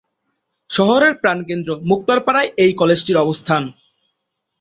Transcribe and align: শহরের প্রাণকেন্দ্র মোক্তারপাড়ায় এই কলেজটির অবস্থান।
শহরের 0.69 1.13
প্রাণকেন্দ্র 1.15 1.69
মোক্তারপাড়ায় 1.89 2.49
এই 2.57 2.71
কলেজটির 2.73 3.17
অবস্থান। 3.17 3.63